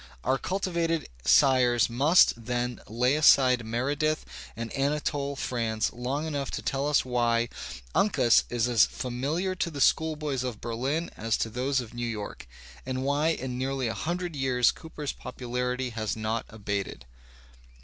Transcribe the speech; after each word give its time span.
Our 0.23 0.39
culti 0.39 0.71
vated 0.71 1.09
sires 1.25 1.87
must, 1.87 2.33
then, 2.45 2.81
lay 2.87 3.13
aside 3.13 3.63
Meredith 3.63 4.25
and 4.55 4.73
Anatole 4.73 5.35
France 5.35 5.93
long 5.93 6.25
enough 6.25 6.49
to 6.57 6.63
tell 6.63 6.87
us 6.89 7.05
why 7.05 7.49
Uncas 7.93 8.43
is 8.49 8.67
as 8.67 8.87
familiar 8.87 9.53
to 9.53 9.69
the 9.69 9.79
school 9.79 10.15
boys 10.15 10.43
of 10.43 10.59
Berlin 10.59 11.11
as 11.15 11.37
to 11.37 11.51
those 11.51 11.81
of 11.81 11.93
New 11.93 12.07
York, 12.07 12.47
and 12.83 13.03
why 13.03 13.27
in 13.27 13.59
nearly 13.59 13.87
a 13.87 13.93
hundred 13.93 14.35
years 14.35 14.71
Cooper's 14.71 15.11
popularity 15.11 15.91
has 15.91 16.15
not 16.17 16.45
abated. 16.49 17.05